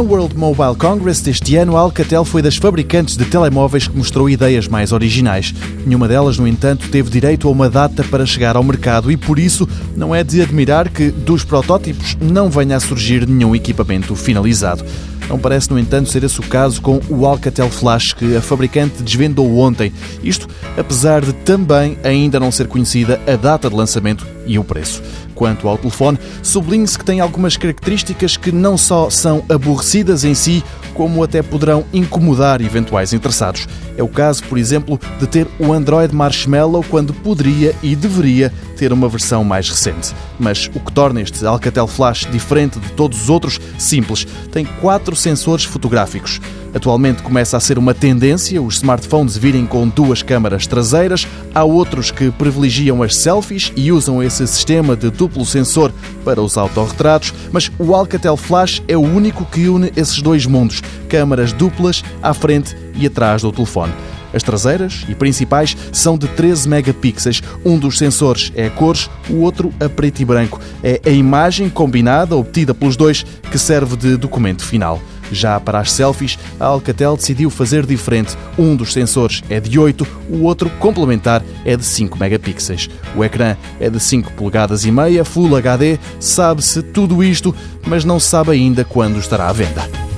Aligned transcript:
World 0.00 0.36
Mobile 0.36 0.74
Congress 0.76 1.22
deste 1.22 1.56
ano, 1.56 1.76
a 1.76 1.80
Alcatel 1.80 2.24
foi 2.24 2.40
das 2.40 2.56
fabricantes 2.56 3.16
de 3.16 3.24
telemóveis 3.24 3.86
que 3.86 3.96
mostrou 3.96 4.30
ideias 4.30 4.66
mais 4.66 4.90
originais. 4.90 5.54
Nenhuma 5.84 6.08
delas, 6.08 6.38
no 6.38 6.48
entanto, 6.48 6.88
teve 6.88 7.10
direito 7.10 7.46
a 7.46 7.50
uma 7.50 7.68
data 7.68 8.02
para 8.04 8.24
chegar 8.24 8.56
ao 8.56 8.64
mercado 8.64 9.10
e, 9.12 9.16
por 9.16 9.38
isso, 9.38 9.68
não 9.96 10.14
é 10.14 10.24
de 10.24 10.40
admirar 10.40 10.88
que 10.88 11.10
dos 11.10 11.44
protótipos 11.44 12.16
não 12.20 12.48
venha 12.48 12.76
a 12.76 12.80
surgir 12.80 13.28
nenhum 13.28 13.54
equipamento 13.54 14.16
finalizado. 14.16 14.84
Não 15.28 15.38
parece, 15.38 15.70
no 15.70 15.78
entanto, 15.78 16.10
ser 16.10 16.24
esse 16.24 16.40
o 16.40 16.42
caso 16.42 16.80
com 16.80 17.00
o 17.08 17.26
Alcatel 17.26 17.70
Flash 17.70 18.12
que 18.12 18.36
a 18.36 18.40
fabricante 18.40 19.02
desvendou 19.02 19.58
ontem. 19.58 19.92
Isto 20.22 20.48
apesar 20.76 21.24
de 21.24 21.32
também 21.32 21.98
ainda 22.02 22.40
não 22.40 22.50
ser 22.50 22.66
conhecida 22.66 23.20
a 23.26 23.36
data 23.36 23.68
de 23.68 23.76
lançamento 23.76 24.26
e 24.46 24.58
o 24.58 24.64
preço. 24.64 25.02
Quanto 25.34 25.68
ao 25.68 25.78
telefone, 25.78 26.18
sublinhe-se 26.42 26.98
que 26.98 27.04
tem 27.04 27.20
algumas 27.20 27.56
características 27.56 28.36
que 28.36 28.52
não 28.52 28.76
só 28.76 29.10
são 29.10 29.44
aborrecidas 29.48 30.24
em 30.24 30.34
si, 30.34 30.62
como 30.94 31.22
até 31.22 31.42
poderão 31.42 31.84
incomodar 31.92 32.60
eventuais 32.60 33.12
interessados. 33.12 33.66
É 33.96 34.02
o 34.02 34.08
caso, 34.08 34.44
por 34.44 34.58
exemplo, 34.58 35.00
de 35.18 35.26
ter 35.26 35.46
o 35.58 35.72
Android 35.72 36.14
Marshmallow 36.14 36.84
quando 36.88 37.14
poderia 37.14 37.74
e 37.82 37.96
deveria 37.96 38.52
ter 38.76 38.92
uma 38.92 39.08
versão 39.08 39.44
mais 39.44 39.68
recente. 39.68 40.14
Mas 40.38 40.70
o 40.74 40.80
que 40.80 40.92
torna 40.92 41.20
este 41.20 41.44
Alcatel 41.44 41.86
Flash 41.86 42.26
diferente 42.30 42.78
de 42.78 42.90
todos 42.92 43.22
os 43.22 43.30
outros, 43.30 43.60
simples, 43.78 44.26
tem 44.50 44.64
quatro 44.80 45.16
sensores 45.16 45.64
fotográficos. 45.64 46.40
Atualmente 46.74 47.22
começa 47.22 47.56
a 47.56 47.60
ser 47.60 47.78
uma 47.78 47.92
tendência 47.92 48.60
os 48.62 48.76
smartphones 48.76 49.36
virem 49.36 49.66
com 49.66 49.88
duas 49.88 50.22
câmaras 50.22 50.66
traseiras. 50.66 51.26
Há 51.54 51.64
outros 51.64 52.10
que 52.10 52.30
privilegiam 52.30 53.02
as 53.02 53.16
selfies 53.16 53.72
e 53.76 53.92
usam 53.92 54.22
esse 54.22 54.46
sistema 54.46 54.96
de 54.96 55.10
duplo 55.10 55.44
sensor 55.44 55.92
para 56.24 56.40
os 56.40 56.56
autorretratos, 56.56 57.34
mas 57.52 57.70
o 57.78 57.94
Alcatel 57.94 58.36
Flash 58.36 58.82
é 58.88 58.96
o 58.96 59.00
único 59.00 59.44
que 59.44 59.68
une 59.68 59.92
esses 59.96 60.22
dois 60.22 60.46
mundos: 60.46 60.82
câmaras 61.08 61.52
duplas 61.52 62.02
à 62.22 62.32
frente 62.32 62.76
e 62.94 63.06
atrás 63.06 63.42
do 63.42 63.52
telefone. 63.52 63.92
As 64.32 64.42
traseiras 64.42 65.04
e 65.08 65.14
principais 65.14 65.76
são 65.92 66.16
de 66.16 66.26
13 66.26 66.66
megapixels. 66.66 67.42
Um 67.64 67.78
dos 67.78 67.98
sensores 67.98 68.50
é 68.54 68.66
a 68.66 68.70
cores, 68.70 69.10
o 69.28 69.40
outro 69.40 69.72
a 69.78 69.90
preto 69.90 70.20
e 70.20 70.24
branco. 70.24 70.58
É 70.82 71.00
a 71.04 71.10
imagem 71.10 71.68
combinada 71.68 72.34
obtida 72.34 72.72
pelos 72.72 72.96
dois 72.96 73.26
que 73.50 73.58
serve 73.58 73.94
de 73.94 74.16
documento 74.16 74.64
final. 74.64 74.98
Já 75.32 75.58
para 75.58 75.80
as 75.80 75.90
selfies, 75.90 76.38
a 76.60 76.66
Alcatel 76.66 77.16
decidiu 77.16 77.50
fazer 77.50 77.86
diferente. 77.86 78.36
Um 78.58 78.76
dos 78.76 78.92
sensores 78.92 79.42
é 79.48 79.58
de 79.58 79.78
8, 79.78 80.06
o 80.30 80.42
outro 80.42 80.70
complementar 80.78 81.42
é 81.64 81.76
de 81.76 81.84
5 81.84 82.18
megapixels. 82.18 82.88
O 83.16 83.24
ecrã 83.24 83.56
é 83.80 83.88
de 83.88 83.98
5 83.98 84.32
polegadas 84.32 84.84
e 84.84 84.90
meia, 84.90 85.24
Full 85.24 85.56
HD. 85.56 85.98
Sabe-se 86.20 86.82
tudo 86.82 87.24
isto, 87.24 87.54
mas 87.86 88.04
não 88.04 88.20
se 88.20 88.28
sabe 88.28 88.52
ainda 88.52 88.84
quando 88.84 89.18
estará 89.18 89.48
à 89.48 89.52
venda. 89.52 90.11